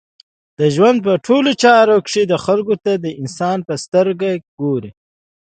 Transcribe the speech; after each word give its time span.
د 0.59 0.61
ژوند 0.75 0.97
په 1.05 1.13
ټولو 1.25 1.49
چارو 1.63 1.95
کښي 2.05 2.23
خلکو 2.45 2.75
ته 2.83 2.91
د 3.03 3.05
انسان 3.21 3.57
په 3.67 3.73
سترګه 3.83 4.29
ګورئ! 4.59 4.91